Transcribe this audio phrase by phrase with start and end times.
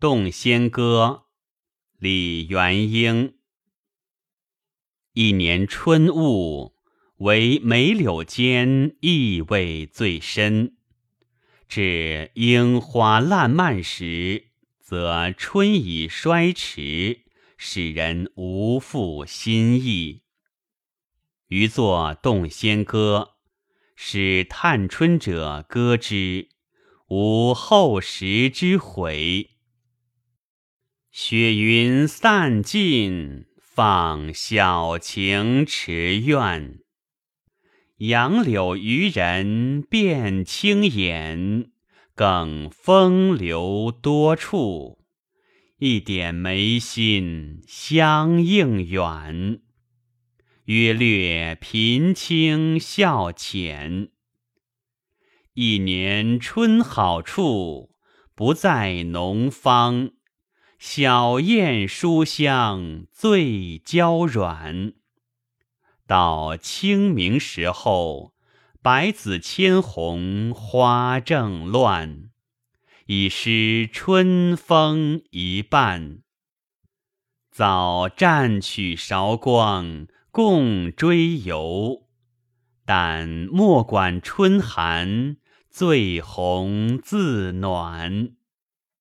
[0.00, 1.24] 洞仙歌，
[1.98, 3.34] 李元英。
[5.12, 6.74] 一年春雾，
[7.18, 10.78] 惟梅柳间意味最深。
[11.68, 17.26] 至樱花烂漫时，则春已衰迟，
[17.58, 20.22] 使人无复心意。
[21.48, 23.34] 余作《洞仙歌》，
[23.94, 26.48] 使探春者歌之，
[27.08, 29.49] 无后时之悔。
[31.12, 36.78] 雪云散尽，放小晴池苑。
[37.96, 41.72] 杨柳渔人变青眼，
[42.14, 45.00] 更风流多处，
[45.78, 49.62] 一点眉心相映远。
[50.66, 54.10] 约略颦轻笑浅，
[55.54, 57.96] 一年春好处，
[58.36, 60.12] 不在浓芳。
[60.80, 64.94] 小燕书香最娇软，
[66.06, 68.32] 到清明时候，
[68.80, 72.30] 百紫千红花正乱，
[73.08, 76.20] 已失春风一半。
[77.50, 82.06] 早占取韶光共追游，
[82.86, 85.36] 但莫管春寒，
[85.68, 88.30] 醉红自暖。